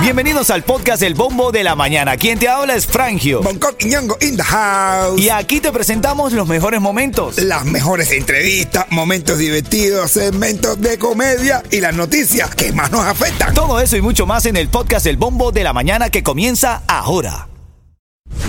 [0.00, 2.16] Bienvenidos al podcast El Bombo de la Mañana.
[2.16, 3.42] Quien te habla es Frangio.
[3.42, 5.20] Bangkok y Ñongo in the house.
[5.20, 7.38] Y aquí te presentamos los mejores momentos.
[7.38, 13.52] Las mejores entrevistas, momentos divertidos, segmentos de comedia y las noticias que más nos afectan.
[13.52, 16.82] Todo eso y mucho más en el podcast El Bombo de la Mañana que comienza
[16.86, 17.48] ahora.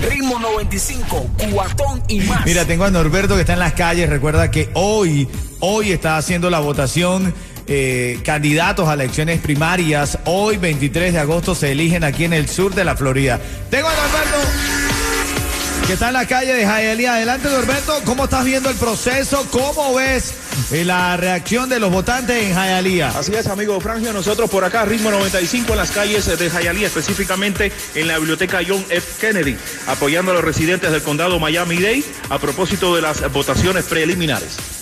[0.08, 2.46] Ritmo 95, cuatón y más.
[2.46, 4.08] Mira, tengo a Norberto que está en las calles.
[4.08, 5.28] Recuerda que hoy,
[5.60, 7.34] hoy está haciendo la votación
[7.68, 10.18] eh, candidatos a elecciones primarias.
[10.24, 13.38] Hoy, 23 de agosto, se eligen aquí en el sur de la Florida.
[13.70, 14.88] Tengo a Norberto
[15.88, 17.14] que está en la calle de Hialeah.
[17.14, 17.98] Adelante, Norberto.
[18.04, 19.46] ¿Cómo estás viendo el proceso?
[19.50, 20.34] ¿Cómo ves
[20.70, 23.18] eh, la reacción de los votantes en Hialeah?
[23.18, 24.12] Así es, amigo Frangio.
[24.12, 28.84] Nosotros por acá, ritmo 95 en las calles de Hialeah, específicamente en la biblioteca John
[28.90, 29.14] F.
[29.18, 34.77] Kennedy, apoyando a los residentes del condado Miami-Dade a propósito de las votaciones preliminares.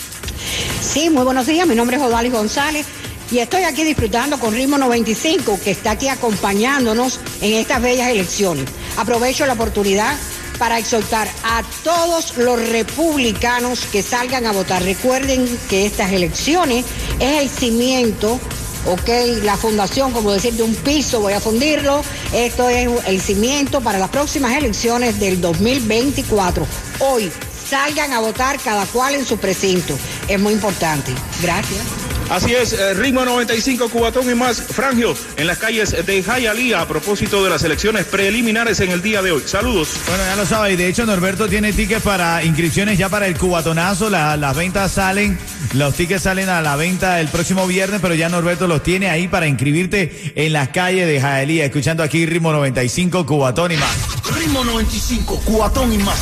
[0.80, 1.66] Sí, muy buenos días.
[1.66, 2.86] Mi nombre es Odalis González
[3.30, 8.66] y estoy aquí disfrutando con Ritmo 95 que está aquí acompañándonos en estas bellas elecciones.
[8.96, 10.16] Aprovecho la oportunidad
[10.58, 14.82] para exhortar a todos los republicanos que salgan a votar.
[14.82, 16.84] Recuerden que estas elecciones
[17.20, 18.40] es el cimiento
[18.86, 19.08] ok,
[19.42, 22.02] la fundación, como decir, de un piso, voy a fundirlo.
[22.32, 26.66] Esto es el cimiento para las próximas elecciones del 2024.
[27.00, 27.30] Hoy,
[27.68, 29.98] salgan a votar cada cual en su precinto.
[30.28, 31.12] Es muy importante.
[31.42, 31.80] Gracias.
[32.28, 36.88] Así es, eh, ritmo 95, Cubatón y más, Frangio, en las calles de Hialeah a
[36.88, 39.44] propósito de las elecciones preliminares en el día de hoy.
[39.46, 39.90] Saludos.
[40.08, 43.38] Bueno, ya lo sabe, y de hecho Norberto tiene tickets para inscripciones ya para el
[43.38, 45.38] cubatonazo, La- las ventas salen,
[45.74, 49.28] los tickets salen a la venta el próximo viernes, pero ya Norberto los tiene ahí
[49.28, 53.90] para inscribirte en las calles de Jaelía, escuchando aquí Ritmo 95, Cubatón y más.
[54.36, 56.16] Ritmo 95, cuatón y más.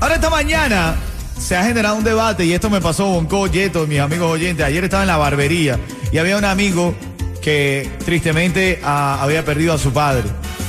[0.00, 0.96] Ahora esta mañana
[1.38, 4.64] se ha generado un debate y esto me pasó con Coyeto, mis amigos oyentes.
[4.64, 5.78] Ayer estaba en la barbería
[6.12, 6.94] y había un amigo
[7.42, 10.24] que tristemente había perdido a su padre.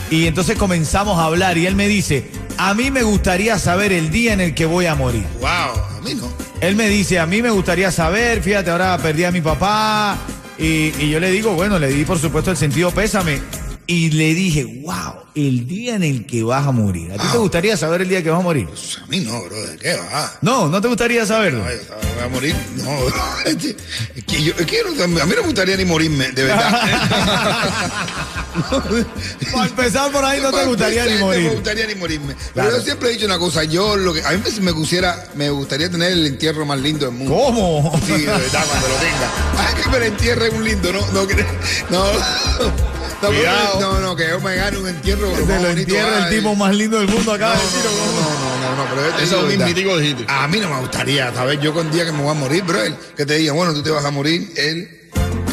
[0.10, 4.10] Y entonces comenzamos a hablar y él me dice, a mí me gustaría saber el
[4.10, 5.26] día en el que voy a morir.
[5.40, 6.28] Wow, a mí no.
[6.60, 10.18] Él me dice, a mí me gustaría saber, fíjate, ahora perdí a mi papá.
[10.58, 13.40] Y, y yo le digo, bueno, le di por supuesto el sentido pésame.
[13.92, 17.12] Y le dije, wow, el día en el que vas a morir.
[17.12, 18.68] ¿A ti te gustaría saber el día que vas a morir?
[18.68, 19.80] Pues a mí no, brother.
[19.80, 20.32] ¿Qué va?
[20.44, 21.66] No, no te gustaría saberlo.
[21.66, 21.78] Ay,
[22.16, 22.56] voy a morir.
[22.76, 22.92] No,
[23.50, 23.56] es
[24.28, 26.82] que, yo, es que yo no- a mí no me gustaría ni morirme, de verdad.
[29.52, 31.52] Para empezar por ahí no te gustaría ni No me morir.
[31.54, 32.36] gustaría ni morirme.
[32.54, 35.50] Pero yo siempre he dicho una cosa, yo lo que a mí me gustaría, me
[35.50, 37.34] gustaría tener el entierro más lindo del mundo.
[37.36, 38.00] ¿Cómo?
[38.06, 39.32] Sí, de verdad, cuando lo tenga.
[39.58, 41.26] Ah, que me entierre un lindo, no, no,
[41.90, 42.99] no.
[43.22, 43.82] No, Cuidado.
[43.82, 45.36] no, no, que yo me gane un entierro.
[45.36, 47.54] Se más lo entierra el tipo más lindo del mundo acá.
[47.54, 50.26] No, no, no, no, pero yo te Eso es un mítico dijiste.
[50.28, 51.60] A mí no me gustaría, ¿sabes?
[51.62, 52.80] Yo con día que me voy a morir, bro,
[53.18, 54.99] que te digan, bueno, tú te vas a morir el,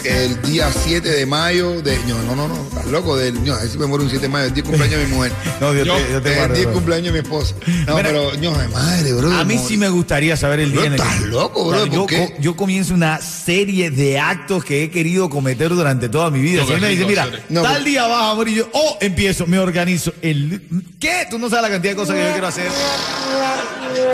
[0.08, 1.98] el día 7 de mayo de...
[2.06, 3.44] No, no, no, no, estás loco, del...
[3.44, 5.06] No, a ver si me muero un 7 de mayo, el día de cumpleaños de
[5.06, 5.32] mi mujer.
[5.60, 6.74] No, Dios te, Dios te el guarde, día de bro.
[6.74, 7.54] cumpleaños de mi esposa.
[7.86, 9.32] No, Mira, pero, no, de madre, bro.
[9.32, 11.86] A mí sí me gustaría saber el Bro, día en el estás loco, bro, Claro,
[11.92, 12.32] yo, ¿por qué?
[12.34, 16.60] co- yo comienzo una serie de actos que he querido cometer durante toda mi vida.
[16.62, 17.28] No, Si qué me dice, mira.
[17.48, 20.12] No, tal día vas a morir, yo, oh, empiezo, me organizo.
[20.22, 20.62] El,
[21.00, 21.26] ¿Qué?
[21.30, 22.66] Tú no sabes la cantidad de cosas que yo quiero hacer.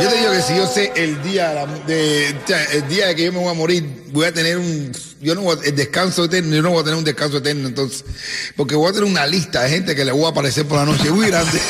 [0.00, 3.32] Yo te digo que si yo sé el día de, el día de que yo
[3.32, 6.24] me voy a morir, voy a tener un yo no voy a- el descanso
[6.56, 8.04] yo no voy a tener un descanso eterno entonces,
[8.56, 10.84] porque voy a tener una lista de gente que le voy a aparecer por la
[10.84, 11.60] noche muy grande.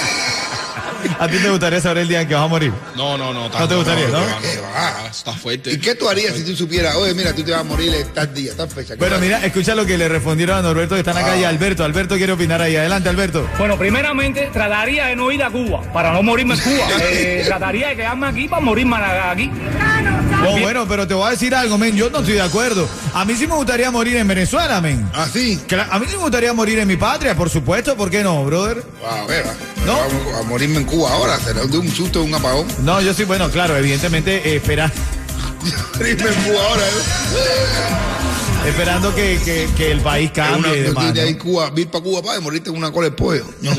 [1.19, 2.73] ¿A ti te gustaría saber el día en que vas a morir?
[2.97, 3.49] No, no, no.
[3.49, 4.21] ¿No te gustaría, no?
[4.41, 5.09] ¿Qué va?
[5.09, 5.73] Está fuerte.
[5.73, 8.09] ¿Y qué tú harías si tú supieras, oye, mira, tú te vas a morir en
[8.13, 8.95] tal día, tal fecha?
[8.95, 11.49] ¿Qué Bueno, mira, escucha lo que le respondieron a Norberto que están acá y a
[11.49, 11.85] Alberto.
[11.85, 12.77] Alberto quiere opinar ahí.
[12.77, 13.49] Adelante, Alberto.
[13.59, 16.87] Bueno, primeramente trataría de no ir a Cuba para no morirme en Cuba.
[17.03, 19.51] Eh, trataría de quedarme aquí para morirme aquí.
[20.47, 21.97] Oh, bueno, pero te voy a decir algo, men.
[21.97, 22.89] Yo no estoy de acuerdo.
[23.15, 25.09] A mí sí me gustaría morir en Venezuela, men.
[25.15, 25.61] Ah, sí.
[25.91, 27.97] A mí sí me gustaría morir en mi patria, por supuesto.
[27.97, 28.83] ¿Por qué no, brother?
[29.01, 29.55] Wow, beba.
[29.87, 29.99] No.
[30.39, 32.67] A morirme en Cuba ahora, será de un susto, de un apagón.
[32.85, 34.93] No, yo sí, bueno, claro, evidentemente eh, espera-
[35.99, 38.69] Morirme en Cuba ahora, ¿eh?
[38.69, 41.39] esperando que, que- que el país Una, cambie y demás, de ahí ¿no?
[41.41, 43.45] Cuba, ir para Cuba para morirte en una cola de pollo.
[43.63, 43.73] No.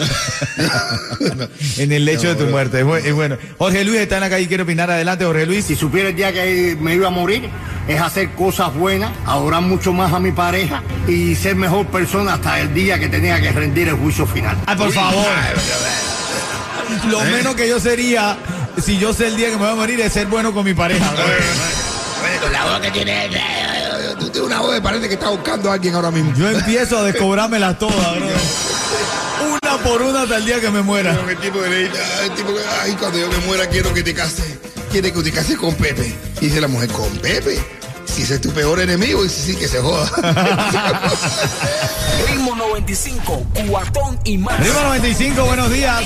[1.78, 2.80] En el lecho de tu muerte.
[2.82, 3.38] Es bu- es bueno.
[3.58, 4.92] Jorge Luis está en la calle y quiere opinar.
[4.92, 5.66] Adelante, Jorge Luis.
[5.66, 7.50] Si supiera el día que me iba a morir,
[7.88, 12.60] es hacer cosas buenas, adorar mucho más a mi pareja y ser mejor persona hasta
[12.60, 14.58] el día que tenía que rendir el juicio final.
[14.66, 15.26] Ay, por favor.
[17.10, 17.26] Lo ¿Eh?
[17.32, 18.38] menos que yo sería,
[18.82, 20.74] si yo sé el día que me voy a morir, es ser bueno con mi
[20.74, 21.06] pareja.
[22.42, 23.30] Con la voz que tiene.
[24.20, 26.34] Tú tienes una voz que parece que está buscando a alguien ahora mismo.
[26.36, 28.36] Yo empiezo a descobrármelas todas, brother.
[29.62, 31.12] Una por una hasta el día que me muera.
[31.28, 33.94] El tipo que le dice, "Ay, el tipo que, ay, cuando yo me muera quiero
[33.94, 34.58] que te cases.
[34.94, 36.16] Quiere que te cases con Pepe.
[36.40, 37.58] Y dice la mujer, ¿con Pepe?
[38.06, 40.08] Si ese es tu peor enemigo, y sí, que se joda.
[42.30, 44.60] Ritmo 95, cuatón y más.
[44.60, 46.04] Ritmo 95, buenos días.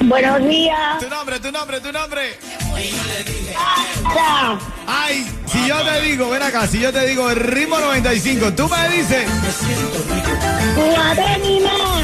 [0.00, 0.98] Buenos días.
[0.98, 2.22] Tu nombre, tu nombre, tu nombre.
[4.88, 8.68] Ay, si yo te digo, ven acá, si yo te digo el ritmo 95, tú
[8.68, 9.30] me dices.
[10.74, 12.01] Cuatón y más.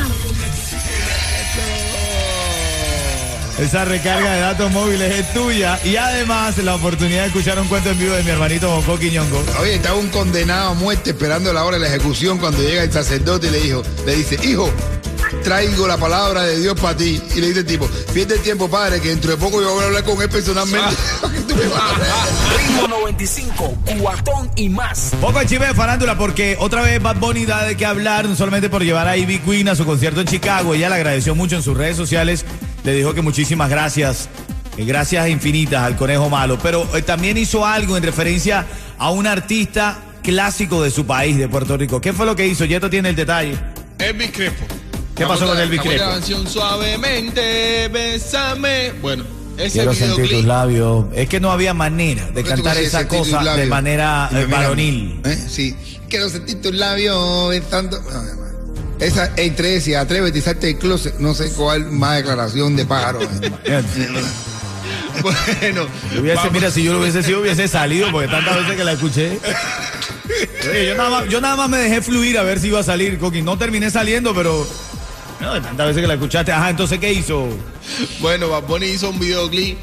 [3.59, 7.91] Esa recarga de datos móviles es tuya y además la oportunidad de escuchar un cuento
[7.91, 9.43] en vivo de mi hermanito Bonco Quiñongo.
[9.61, 12.93] Oye, estaba un condenado a muerte esperando la hora de la ejecución cuando llega el
[12.93, 14.73] sacerdote y le dijo, le dice, hijo,
[15.43, 17.21] traigo la palabra de Dios para ti.
[17.35, 19.83] Y le dice el tipo, pierde el tiempo, padre, que dentro de poco yo voy
[19.83, 20.95] a hablar con él personalmente.
[22.57, 25.13] Ritmo 95, cuatón y más.
[25.21, 28.69] Poco chisme de farándula porque otra vez Bad Bunny da de qué hablar, no solamente
[28.71, 31.63] por llevar a Ivy Queen a su concierto en Chicago, ella le agradeció mucho en
[31.63, 32.45] sus redes sociales,
[32.89, 34.31] le dijo que muchísimas gracias,
[34.79, 38.65] eh, gracias infinitas al Conejo Malo, pero eh, también hizo algo en referencia
[38.97, 42.01] a un artista clásico de su país, de Puerto Rico.
[42.01, 42.65] ¿Qué fue lo que hizo?
[42.65, 43.57] Yeto tiene el detalle.
[43.99, 44.65] Elvis Crespo.
[45.15, 46.13] ¿Qué pasó con Elvis Sacó la Crespo?
[46.15, 48.93] canción Suavemente, bésame.
[49.03, 49.25] Bueno,
[49.59, 51.07] ese Quiero sentir tus labios.
[51.15, 54.47] Es que no había manera de ¿Por qué tú cantar esa cosa de manera eh,
[54.47, 55.21] varonil.
[55.27, 55.37] ¿eh?
[55.49, 55.77] Sí.
[56.09, 58.01] Quiero sentir tus labios besando.
[58.01, 58.48] No, no, no.
[59.01, 61.19] Esa entre ese, atrévete y salte del closet.
[61.19, 63.21] No sé cuál más declaración de pájaro.
[65.23, 65.87] Bueno,
[66.17, 69.41] Hubiese- mira, si yo lo hubiese sido, hubiese salido, porque tantas veces que la escuché.
[70.71, 72.85] Oye, yo, nada más, yo nada más me dejé fluir a ver si iba a
[72.85, 73.43] salir, Coqui.
[73.43, 74.65] No terminé saliendo, pero.
[75.41, 76.53] No, de tantas veces que la escuchaste.
[76.53, 77.49] Ajá, entonces, ¿qué hizo?
[78.21, 79.79] Bueno, Bad Bunny hizo un videoclip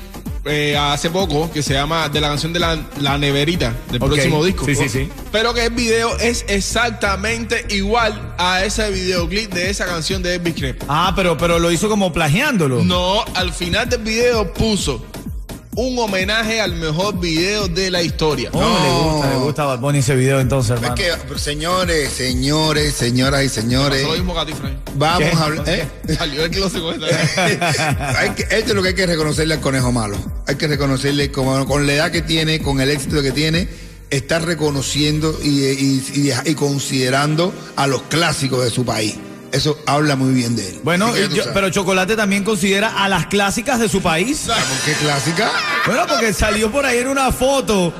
[0.45, 4.43] eh, hace poco que se llama de la canción de la, la neverita del próximo
[4.43, 4.65] disco.
[4.65, 5.09] Sí, sí, sí.
[5.31, 10.55] Pero que el video es exactamente igual a ese videoclip de esa canción de Elvis
[10.55, 10.85] Crespo.
[10.87, 12.83] Ah, pero, pero lo hizo como plagiándolo.
[12.83, 15.03] No, al final del video puso
[15.75, 18.49] un homenaje al mejor video de la historia.
[18.53, 18.83] Oh, No.
[18.83, 20.95] le gusta, le gusta a Bad Bunny ese video entonces, Es hermano.
[20.95, 24.75] que, señores, señores, señoras y señores, lo mismo que a ti, Frank.
[24.95, 25.35] vamos ¿Qué?
[25.37, 25.69] a hablar.
[25.69, 25.87] ¿eh?
[26.17, 27.45] Salió el closet con esta.
[28.35, 30.17] Esto es lo que hay que reconocerle al conejo malo.
[30.47, 33.67] Hay que reconocerle como, con la edad que tiene, con el éxito que tiene,
[34.09, 39.15] está reconociendo y, y- y- y considerando a los clásicos de su país.
[39.55, 40.79] Eso habla muy bien de él.
[40.83, 41.47] Bueno, yo- sabes.
[41.53, 44.43] pero Chocolate también considera a las clásicas de su país.
[44.47, 44.55] ¿Por
[44.85, 45.51] ¿Qué clásica?
[45.85, 47.93] Bueno, porque salió por ahí en una foto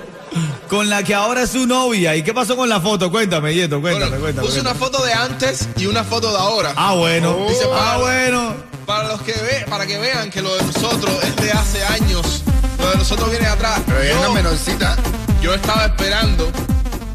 [0.68, 2.16] con la que ahora es su novia.
[2.16, 3.10] ¿Y qué pasó con la foto?
[3.10, 4.48] Cuéntame, Yeto, cuéntame, Bueno, cuéntame.
[4.48, 6.74] puse una foto de antes y una foto de ahora.
[6.76, 7.38] Ah, bueno.
[7.48, 8.54] Dice, ah, bueno.
[8.86, 12.44] Para los que ve, para que vean que lo de nosotros es de hace años.
[12.80, 13.80] Lo de nosotros viene de atrás.
[13.86, 14.96] Pero ella es una Yo, menorcita.
[15.42, 16.52] yo estaba esperando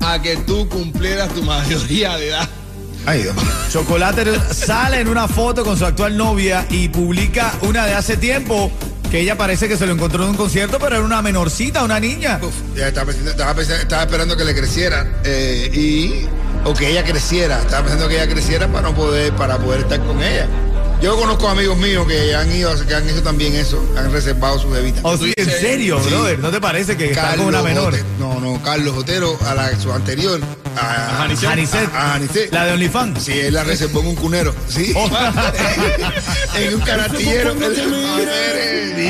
[0.00, 2.48] a que tú cumplieras tu mayoría de edad.
[3.06, 3.34] Ay, Dios.
[3.70, 8.70] Chocolate sale en una foto con su actual novia y publica una de hace tiempo
[9.10, 11.98] que ella parece que se lo encontró en un concierto, pero era una menorcita, una
[11.98, 12.38] niña.
[12.42, 13.10] Uf, ya estaba,
[14.02, 16.26] esperando que le creciera eh, y
[16.64, 17.58] o que ella creciera.
[17.58, 20.46] Estaba pensando que ella creciera para no poder para poder estar con ella.
[21.02, 24.68] Yo conozco amigos míos que han ido, que han hecho también eso, han reservado su
[24.68, 25.00] bebita.
[25.02, 26.10] Oh, sí, en serio, Sí.
[26.10, 26.38] brother.
[26.40, 27.94] ¿No te parece que está con una menor?
[27.94, 30.38] Otero- no, no, Carlos Otero, a la su anterior,
[30.76, 31.48] a, Janicet.
[31.48, 31.94] Janicet.
[31.94, 32.52] a- a Janicet.
[32.52, 33.22] La de OnlyFans.
[33.24, 34.92] Sí, él la reservó en un cunero, sí.
[34.94, 35.08] Oh.
[36.58, 37.54] en un canastillero.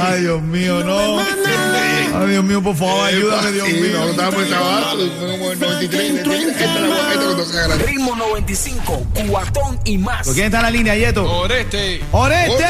[0.03, 1.19] Ay, Dios mío, no.
[1.19, 3.99] Ay, Dios mío, por favor, ayúdame, Dios Sí, mío.
[3.99, 6.11] no, estábamos en trabajo, fue como el 93.
[6.11, 7.85] Esta es la guapa, esta cuando se haga grande.
[7.87, 10.29] Ritmo 95, cuatón y más.
[10.29, 11.25] ¿Quién está en la línea, Yeto?
[11.31, 11.80] Oreste.
[12.13, 12.65] ¡Oreste!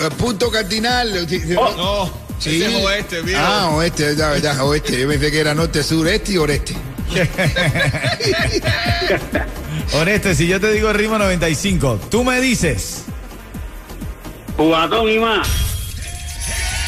[0.00, 1.26] Eh, Punto cardinal.
[1.28, 1.40] Sí.
[1.48, 2.62] No, Sí.
[2.62, 3.40] ese es oeste, viejo.
[3.42, 5.00] Ah, oeste, ya, verdad, oeste.
[5.00, 6.74] Yo pensé que era norte, sur, este y oreste.
[9.94, 13.04] Oreste, si yo te digo el ritmo 95, tú me dices.
[14.56, 15.46] Cuatón y más.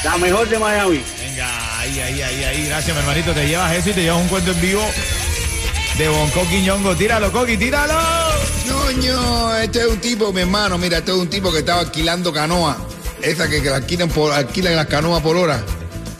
[0.05, 1.03] La mejor de Miami.
[1.21, 2.67] Venga, ahí, ahí, ahí, ahí.
[2.67, 3.33] Gracias, mi hermanito.
[3.33, 4.85] Te llevas eso y te llevas un cuento en vivo
[5.97, 6.95] de Bonco Quiñongo.
[6.97, 7.95] Tíralo, Coqui, tíralo.
[8.89, 12.33] Ñoño, este es un tipo, mi hermano, mira, este es un tipo que estaba alquilando
[12.33, 12.77] canoa.
[13.21, 15.63] Esa que, que la alquilan, por, alquilan las canoas por hora.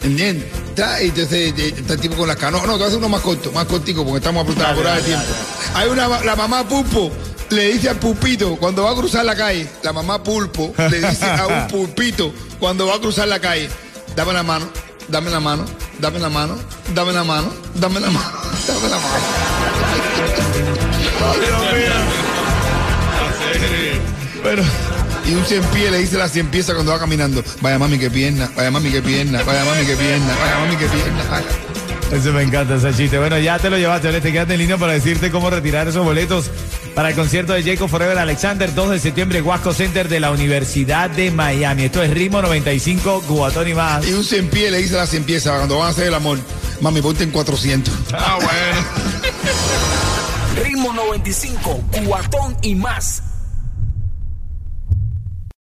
[0.03, 0.45] ¿Entiendes?
[0.69, 2.67] Está, y entonces eh, está el tipo con las canoas.
[2.67, 5.01] No, te voy a hacer uno más corto, más cortico, porque estamos apretados por de
[5.01, 5.25] tiempo.
[5.73, 7.11] Hay una, la mamá Pulpo
[7.49, 11.25] le dice al pulpito cuando va a cruzar la calle, la mamá Pulpo le dice
[11.25, 13.67] a un pulpito cuando va a cruzar la calle,
[14.15, 14.69] dame la mano,
[15.07, 15.65] dame la mano,
[15.97, 16.55] dame la mano,
[16.93, 18.31] dame la mano, dame la mano,
[18.67, 19.49] dame la mano.
[24.43, 24.63] Pero,
[25.25, 28.09] Y un cien pie le dice la cien pieza cuando va caminando, vaya mami que
[28.09, 31.23] pierna, vaya mami que pierna, vaya mami que pierna, vaya mami que pierna.
[31.29, 31.45] vaya".
[32.11, 33.19] Eso me encanta, ese chiste.
[33.19, 34.31] Bueno, ya te lo llevaste, Oreste.
[34.31, 36.49] Quédate en línea para decirte cómo retirar esos boletos
[36.95, 41.11] para el concierto de Jacob Forever Alexander, 2 de septiembre, Wasco Center de la Universidad
[41.11, 41.83] de Miami.
[41.83, 44.07] Esto es Ritmo 95, Cubatón y más.
[44.07, 46.39] Y un cien pie le dice la cien pieza cuando van a hacer el amor,
[46.81, 47.93] mami, ponte en 400.
[48.13, 48.85] Ah, bueno.
[50.63, 53.21] Ritmo 95, cuatón y más.